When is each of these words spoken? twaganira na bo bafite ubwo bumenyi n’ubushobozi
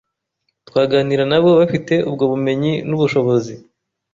twaganira 0.67 1.23
na 1.31 1.37
bo 1.43 1.49
bafite 1.59 1.93
ubwo 2.09 2.23
bumenyi 2.31 2.73
n’ubushobozi 2.87 3.53